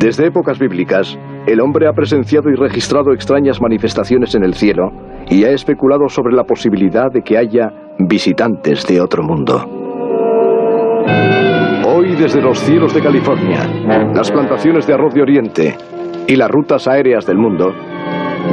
[0.00, 4.90] Desde épocas bíblicas, el hombre ha presenciado y registrado extrañas manifestaciones en el cielo
[5.28, 9.64] y ha especulado sobre la posibilidad de que haya visitantes de otro mundo.
[11.86, 13.66] Hoy desde los cielos de California,
[14.14, 15.76] las plantaciones de arroz de Oriente
[16.26, 17.72] y las rutas aéreas del mundo,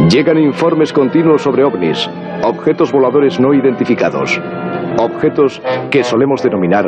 [0.09, 2.09] llegan informes continuos sobre ovnis,
[2.43, 4.41] objetos voladores no identificados,
[4.97, 6.85] objetos que solemos denominar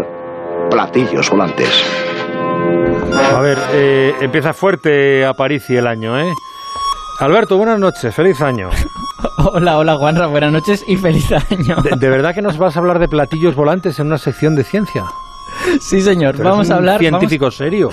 [0.69, 2.08] platillos volantes.
[3.33, 6.33] A ver, eh, empieza fuerte a París y el año, ¿eh?
[7.19, 8.69] Alberto, buenas noches, feliz año.
[9.37, 11.77] Hola, hola Juanra, buenas noches y feliz año.
[11.81, 15.03] ¿De, verdad que nos vas a hablar de platillos volantes en una sección de ciencia?
[15.81, 16.99] Sí, señor, vamos a hablar...
[16.99, 17.89] Científico serio.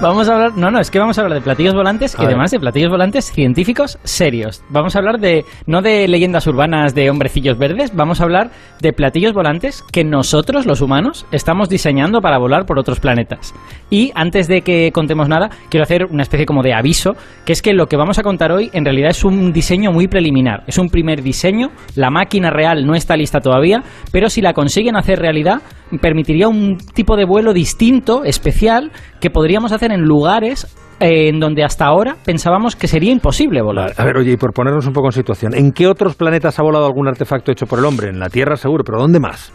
[0.00, 2.50] Vamos a hablar, no, no, es que vamos a hablar de platillos volantes y además
[2.50, 4.62] de platillos volantes científicos serios.
[4.68, 8.92] Vamos a hablar de, no de leyendas urbanas de hombrecillos verdes, vamos a hablar de
[8.92, 13.54] platillos volantes que nosotros, los humanos, estamos diseñando para volar por otros planetas.
[13.90, 17.12] Y antes de que contemos nada, quiero hacer una especie como de aviso,
[17.44, 20.08] que es que lo que vamos a contar hoy en realidad es un diseño muy
[20.08, 20.64] preliminar.
[20.66, 24.96] Es un primer diseño, la máquina real no está lista todavía, pero si la consiguen
[24.96, 25.62] hacer realidad,
[26.00, 30.66] permitiría un tipo de vuelo distinto, especial, que podríamos hacer en lugares
[31.00, 33.92] eh, en donde hasta ahora pensábamos que sería imposible volar.
[33.96, 36.62] A ver, oye, y por ponernos un poco en situación, ¿en qué otros planetas ha
[36.62, 38.08] volado algún artefacto hecho por el hombre?
[38.08, 39.52] En la Tierra seguro, pero ¿dónde más?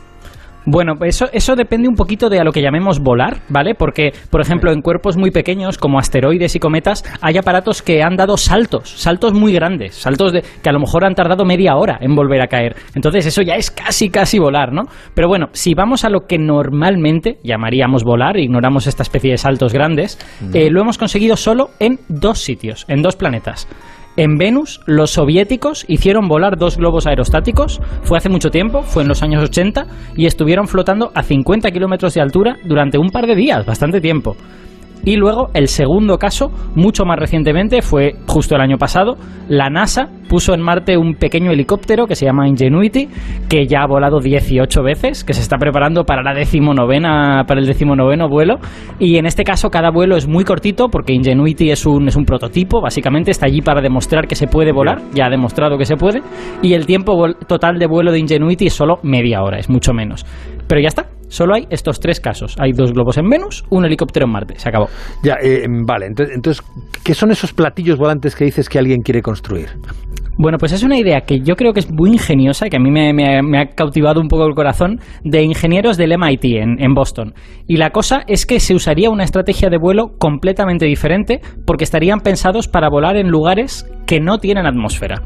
[0.70, 3.74] Bueno, eso, eso depende un poquito de a lo que llamemos volar, ¿vale?
[3.74, 8.18] Porque, por ejemplo, en cuerpos muy pequeños, como asteroides y cometas, hay aparatos que han
[8.18, 11.98] dado saltos, saltos muy grandes, saltos de, que a lo mejor han tardado media hora
[12.02, 12.76] en volver a caer.
[12.96, 14.84] Entonces, eso ya es casi, casi volar, ¿no?
[15.14, 19.72] Pero bueno, si vamos a lo que normalmente llamaríamos volar, ignoramos esta especie de saltos
[19.72, 20.20] grandes,
[20.54, 23.70] eh, lo hemos conseguido solo en dos sitios, en dos planetas.
[24.18, 29.10] En Venus, los soviéticos hicieron volar dos globos aerostáticos, fue hace mucho tiempo, fue en
[29.10, 33.36] los años 80, y estuvieron flotando a 50 kilómetros de altura durante un par de
[33.36, 34.36] días, bastante tiempo.
[35.08, 39.16] Y luego el segundo caso, mucho más recientemente, fue justo el año pasado,
[39.48, 43.08] la NASA puso en Marte un pequeño helicóptero que se llama Ingenuity,
[43.48, 47.68] que ya ha volado 18 veces, que se está preparando para la decimonovena, para el
[47.68, 48.56] decimonoveno vuelo.
[49.00, 52.26] Y en este caso cada vuelo es muy cortito porque Ingenuity es un, es un
[52.26, 55.96] prototipo, básicamente está allí para demostrar que se puede volar, ya ha demostrado que se
[55.96, 56.22] puede,
[56.62, 60.26] y el tiempo total de vuelo de Ingenuity es solo media hora, es mucho menos.
[60.68, 62.56] Pero ya está, Solo hay estos tres casos.
[62.58, 64.54] Hay dos globos en Venus, un helicóptero en Marte.
[64.58, 64.88] Se acabó.
[65.24, 66.08] Ya, eh, vale.
[66.08, 66.66] Entonces, entonces,
[67.04, 69.68] ¿qué son esos platillos volantes que dices que alguien quiere construir?
[70.40, 72.92] Bueno, pues es una idea que yo creo que es muy ingeniosa, que a mí
[72.92, 77.34] me, ha cautivado un poco el corazón, de ingenieros del MIT en, en, Boston.
[77.68, 82.20] Y la cosa es que se usaría una estrategia de vuelo completamente diferente porque estarían
[82.20, 85.22] pensados para volar en lugares que no tienen atmósfera.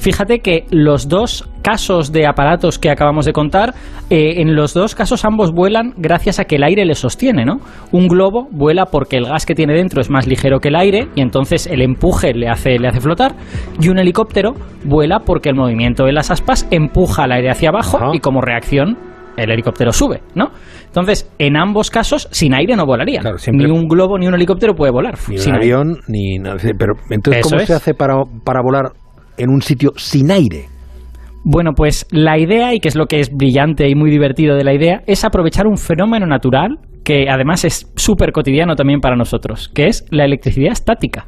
[0.00, 3.74] Fíjate que los dos casos de aparatos que acabamos de contar,
[4.10, 7.60] eh, en los dos casos ambos vuelan gracias a que el aire les sostiene, ¿no?
[7.92, 11.06] Un globo vuela porque el gas que tiene dentro es más ligero que el aire
[11.14, 13.36] y entonces el empuje le hace, le hace flotar,
[13.80, 14.54] y un helicóptero
[14.84, 19.11] vuela porque el movimiento de las aspas empuja el aire hacia abajo y como reacción
[19.42, 20.50] el helicóptero sube, ¿no?
[20.86, 23.20] Entonces, en ambos casos, sin aire no volaría.
[23.52, 25.14] Ni un globo ni un helicóptero puede volar.
[25.28, 26.56] Ni un avión, ni nada.
[26.78, 28.14] Pero entonces, ¿cómo se hace para,
[28.44, 28.92] para volar
[29.36, 30.66] en un sitio sin aire?
[31.44, 34.62] Bueno, pues la idea, y que es lo que es brillante y muy divertido de
[34.62, 39.68] la idea, es aprovechar un fenómeno natural que además es súper cotidiano también para nosotros,
[39.74, 41.26] que es la electricidad estática.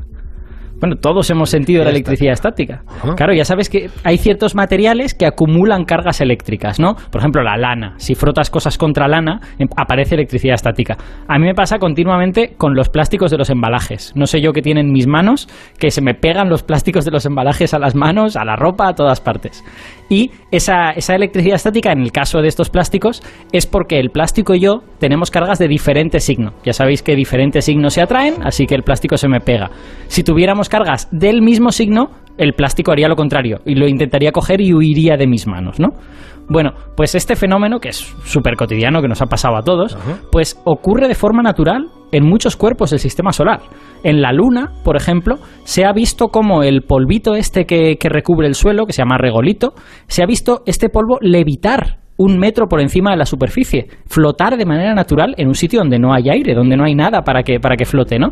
[0.81, 2.83] Bueno, todos hemos sentido la electricidad estática.
[3.17, 6.95] Claro, ya sabes que hay ciertos materiales que acumulan cargas eléctricas, ¿no?
[6.95, 7.95] Por ejemplo, la lana.
[7.97, 10.97] Si frotas cosas contra lana, em, aparece electricidad estática.
[11.29, 14.13] A mí me pasa continuamente con los plásticos de los embalajes.
[14.15, 15.49] No sé yo qué tienen mis manos,
[15.79, 18.89] que se me pegan los plásticos de los embalajes a las manos, a la ropa,
[18.89, 19.65] a todas partes.
[20.11, 24.55] Y esa, esa electricidad estática, en el caso de estos plásticos, es porque el plástico
[24.55, 26.53] y yo tenemos cargas de diferente signo.
[26.65, 29.71] Ya sabéis que diferentes signos se atraen, así que el plástico se me pega.
[30.09, 34.61] Si tuviéramos cargas del mismo signo, el plástico haría lo contrario y lo intentaría coger
[34.61, 35.91] y huiría de mis manos, ¿no?
[36.49, 39.97] Bueno, pues este fenómeno, que es súper cotidiano, que nos ha pasado a todos,
[40.31, 43.61] pues ocurre de forma natural en muchos cuerpos del sistema solar.
[44.03, 48.47] En la Luna, por ejemplo, se ha visto como el polvito este que, que recubre
[48.47, 49.73] el suelo, que se llama regolito,
[50.07, 54.65] se ha visto este polvo levitar un metro por encima de la superficie, flotar de
[54.65, 57.59] manera natural en un sitio donde no hay aire, donde no hay nada para que,
[57.59, 58.29] para que flote, ¿no?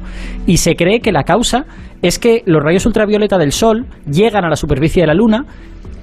[0.46, 1.64] Y se cree que la causa
[2.00, 5.46] es que los rayos ultravioleta del Sol llegan a la superficie de la Luna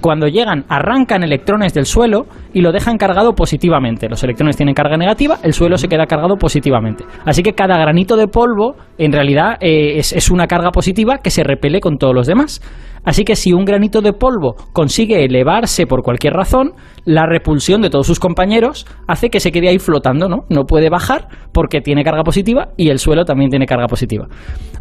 [0.02, 4.08] cuando llegan, arrancan electrones del suelo y lo dejan cargado positivamente.
[4.08, 7.04] Los electrones tienen carga negativa, el suelo se queda cargado positivamente.
[7.26, 11.32] Así que cada granito de polvo, en realidad, eh, es, es, una carga positiva que
[11.32, 12.62] se repele con todos los demás.
[13.04, 16.74] Así que si un granito de polvo consigue elevarse por cualquier razón,
[17.06, 20.46] la repulsión de todos sus compañeros hace que se quede ahí flotando, ¿no?
[20.50, 24.28] No puede bajar porque tiene carga positiva y el suelo también tiene carga positiva.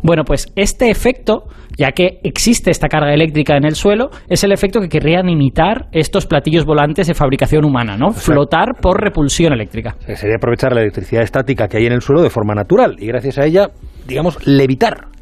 [0.02, 1.44] Bueno, pues este efecto,
[1.76, 5.88] ya que existe esta carga eléctrica en el suelo, es el efecto que querrían imitar
[5.92, 8.12] estos platillos volantes de fabricación humana, ¿no?
[8.12, 9.96] Flotar por repulsión eléctrica.
[10.14, 13.38] Sería aprovechar la electricidad estática que hay en el suelo de forma natural y gracias
[13.38, 13.68] a ella,
[14.06, 15.17] digamos, levitar.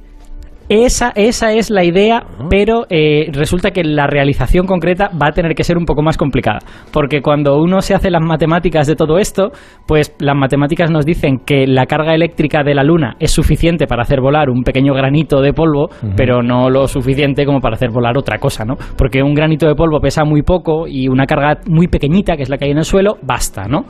[0.68, 5.54] Esa, esa es la idea, pero eh, resulta que la realización concreta va a tener
[5.54, 6.58] que ser un poco más complicada.
[6.92, 9.52] Porque cuando uno se hace las matemáticas de todo esto,
[9.86, 14.02] pues las matemáticas nos dicen que la carga eléctrica de la Luna es suficiente para
[14.02, 18.18] hacer volar un pequeño granito de polvo, pero no lo suficiente como para hacer volar
[18.18, 18.74] otra cosa, ¿no?
[18.96, 22.48] Porque un granito de polvo pesa muy poco y una carga muy pequeñita, que es
[22.48, 23.84] la que hay en el suelo, basta, ¿no?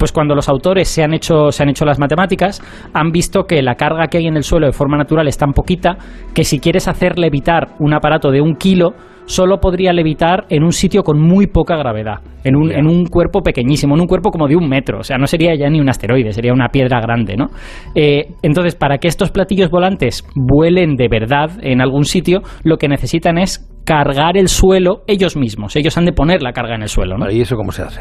[0.00, 2.62] Pues cuando los autores se han hecho, se han hecho las matemáticas,
[2.94, 5.52] han visto que la carga que hay en el suelo de forma natural es tan
[5.52, 5.98] poquita
[6.34, 8.94] que si quieres hacer levitar un aparato de un kilo,
[9.26, 13.42] solo podría levitar en un sitio con muy poca gravedad, en un, en un cuerpo
[13.42, 15.90] pequeñísimo, en un cuerpo como de un metro, o sea, no sería ya ni un
[15.90, 17.48] asteroide, sería una piedra grande, ¿no?
[17.94, 22.88] Eh, entonces, para que estos platillos volantes vuelen de verdad en algún sitio, lo que
[22.88, 26.88] necesitan es cargar el suelo ellos mismos, ellos han de poner la carga en el
[26.88, 27.30] suelo, ¿no?
[27.30, 28.00] ¿Y eso cómo se hace?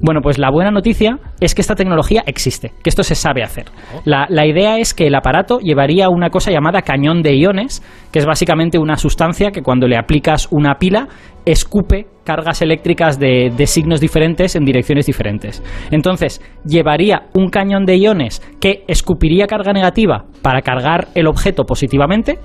[0.00, 3.66] Bueno, pues la buena noticia es que esta tecnología existe, que esto se sabe hacer.
[4.04, 7.82] La, la idea es que el aparato llevaría una cosa llamada cañón de iones,
[8.12, 11.08] que es básicamente una sustancia que cuando le aplicas una pila
[11.44, 15.62] escupe cargas eléctricas de, de signos diferentes en direcciones diferentes.
[15.90, 22.38] Entonces, llevaría un cañón de iones que escupiría carga negativa para cargar el objeto positivamente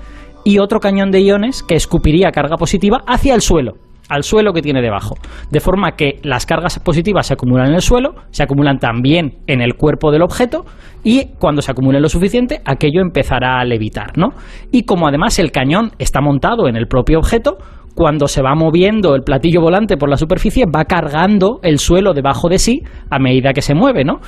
[0.44, 3.74] y otro cañón de iones que escupiría carga positiva hacia el suelo
[4.08, 5.16] al suelo que tiene debajo.
[5.50, 9.60] De forma que las cargas positivas se acumulan en el suelo, se acumulan también en
[9.60, 10.64] el cuerpo del objeto
[11.04, 14.30] y cuando se acumule lo suficiente, aquello empezará a levitar, ¿no?
[14.72, 17.58] Y como además el cañón está montado en el propio objeto,
[17.94, 22.48] cuando se va moviendo el platillo volante por la superficie, va cargando el suelo debajo
[22.48, 24.20] de sí a medida que se mueve, ¿no?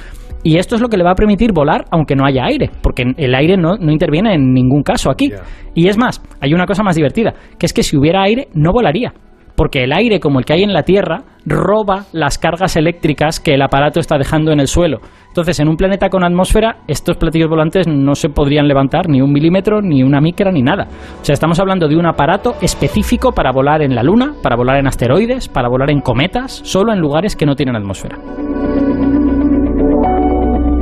[0.42, 3.12] Y esto es lo que le va a permitir volar aunque no haya aire, porque
[3.16, 5.32] el aire no, no interviene en ningún caso aquí.
[5.74, 8.72] Y es más, hay una cosa más divertida, que es que si hubiera aire no
[8.72, 9.12] volaría
[9.58, 13.54] porque el aire como el que hay en la Tierra roba las cargas eléctricas que
[13.54, 15.00] el aparato está dejando en el suelo.
[15.26, 19.32] Entonces, en un planeta con atmósfera, estos platillos volantes no se podrían levantar ni un
[19.32, 20.86] milímetro, ni una micra, ni nada.
[21.20, 24.78] O sea, estamos hablando de un aparato específico para volar en la Luna, para volar
[24.78, 28.16] en asteroides, para volar en cometas, solo en lugares que no tienen atmósfera.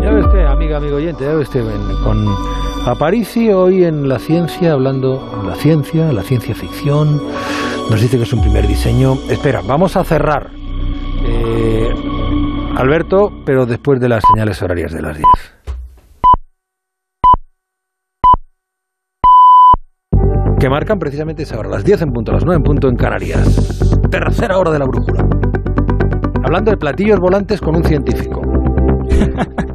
[0.03, 1.73] Ya ve usted, amigo oyente, ya ve
[2.05, 2.27] con
[2.87, 7.21] Aparici hoy en la ciencia, hablando de la ciencia, la ciencia ficción.
[7.91, 9.15] Nos dice que es un primer diseño.
[9.31, 10.51] Espera, vamos a cerrar.
[11.25, 11.95] Eh,
[12.77, 15.27] Alberto, pero después de las señales horarias de las 10.
[20.59, 24.01] Que marcan precisamente esa hora, las 10 en punto, las 9 en punto en Canarias.
[24.11, 25.27] Tercera hora de la brújula.
[26.43, 28.43] Hablando de platillos volantes con un científico.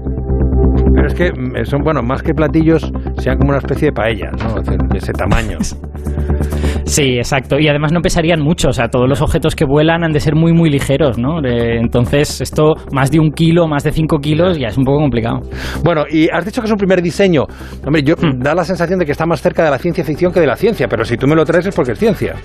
[0.93, 2.91] Pero es que mm, son, bueno, más que platillos,
[3.21, 4.61] sean como una especie de paella, ¿no?
[4.61, 5.57] De ese tamaño.
[6.91, 7.57] Sí, exacto.
[7.57, 8.67] Y además no pesarían mucho.
[8.67, 11.39] O sea, todos los objetos que vuelan han de ser muy, muy ligeros, ¿no?
[11.39, 14.99] Eh, entonces, esto, más de un kilo, más de cinco kilos, ya es un poco
[14.99, 15.39] complicado.
[15.85, 17.45] Bueno, y has dicho que es un primer diseño.
[17.85, 20.41] Hombre, yo da la sensación de que está más cerca de la ciencia ficción que
[20.41, 22.35] de la ciencia, pero si tú me lo traes es porque es ciencia.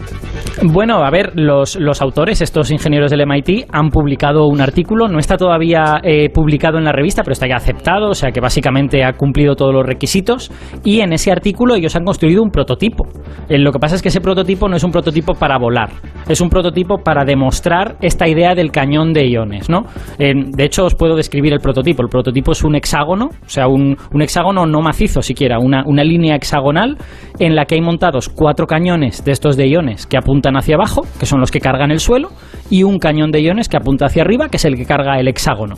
[0.63, 5.09] Bueno, a ver, los, los autores, estos ingenieros del MIT, han publicado un artículo.
[5.09, 8.41] No está todavía eh, publicado en la revista, pero está ya aceptado, o sea que
[8.41, 10.53] básicamente ha cumplido todos los requisitos.
[10.85, 13.07] Y en ese artículo ellos han construido un prototipo.
[13.49, 15.91] Eh, lo que pasa es que ese prototipo no es un prototipo para volar,
[16.29, 19.85] es un prototipo para demostrar esta idea del cañón de iones, ¿no?
[20.19, 22.03] De hecho, os puedo describir el prototipo.
[22.03, 26.05] El prototipo es un hexágono, o sea, un, un hexágono no macizo siquiera, una, una
[26.05, 26.97] línea hexagonal
[27.39, 31.03] en la que hay montados cuatro cañones de estos de iones que apuntan hacia abajo,
[31.19, 32.31] que son los que cargan el suelo,
[32.71, 35.29] y un cañón de iones que apunta hacia arriba, que es el que carga el
[35.29, 35.75] hexágono.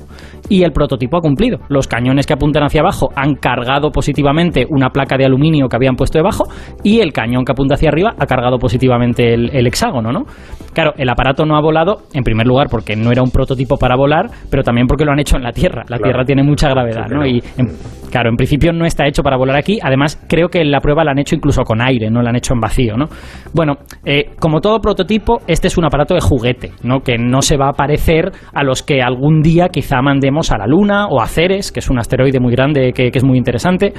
[0.48, 1.58] Y el prototipo ha cumplido.
[1.68, 5.94] Los cañones que apuntan hacia abajo han cargado positivamente una placa de aluminio que habían
[5.96, 6.44] puesto debajo,
[6.82, 10.24] y el cañón que apunta hacia arriba ha cargado positivamente el, el hexágono, ¿no?
[10.72, 13.96] Claro, el aparato no ha volado, en primer lugar, porque no era un prototipo para
[13.96, 15.84] volar, pero también porque lo han hecho en la Tierra.
[15.88, 17.26] La Tierra tiene mucha gravedad, ¿no?
[17.26, 17.68] Y, en-
[18.10, 19.78] claro, en principio no está hecho para volar aquí.
[19.82, 22.54] Además, creo que la prueba la han hecho incluso con aire, no la han hecho
[22.54, 23.06] en vacío, ¿no?
[23.54, 27.00] Bueno, eh, como todo prototipo, este es un aparato de juguete, ¿no?
[27.00, 30.66] Que no se va a parecer a los que algún día quizá mandemos a la
[30.66, 33.92] Luna o a Ceres, que es un asteroide muy grande que, es muy interesante.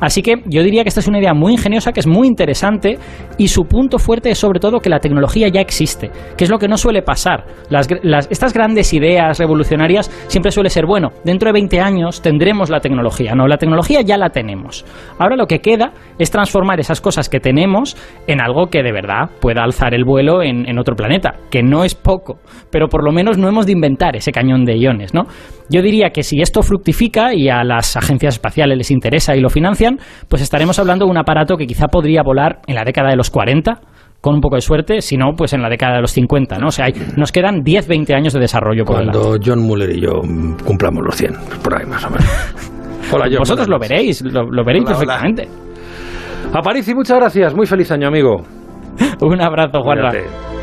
[0.00, 2.98] Así que yo diría que esta es una idea muy ingeniosa, que es muy interesante
[3.38, 6.58] y su punto fuerte es sobre todo que la tecnología ya existe, que es lo
[6.58, 7.44] que no suele pasar.
[7.70, 12.70] Las, las- estas grandes ideas revolucionarias siempre suele ser, bueno, dentro de 20 años tendremos
[12.70, 13.46] la tecnología, ¿no?
[13.52, 14.84] La tecnología ya la tenemos.
[15.18, 19.28] Ahora lo que queda es transformar esas cosas que tenemos en algo que de verdad
[19.40, 22.38] pueda alzar el vuelo en, en otro planeta, que no es poco,
[22.70, 25.24] pero por lo menos no hemos de inventar ese cañón de iones, ¿no?
[25.68, 29.50] Yo diría que si esto fructifica y a las agencias espaciales les interesa y lo
[29.50, 33.16] financian, pues estaremos hablando de un aparato que quizá podría volar en la década de
[33.16, 33.80] los 40
[34.20, 36.68] con un poco de suerte, si no, pues en la década de los 50, ¿no?
[36.68, 38.96] O sea, hay- nos quedan 10, 20 años de desarrollo por.
[38.96, 41.32] Cuando John Muller y yo mm, cumplamos los 100,
[41.62, 42.26] por ahí más o menos.
[43.12, 43.38] Hola, John.
[43.40, 45.06] Vosotros lo veréis, lo, lo veréis Hola, hola.
[45.20, 45.46] perfectamente.
[45.46, 46.54] noches.
[46.54, 47.54] Aparici, muchas gracias.
[47.54, 48.42] Muy feliz año, amigo.
[49.20, 50.10] Un abrazo, Juanra.
[50.10, 50.61] Cuídate.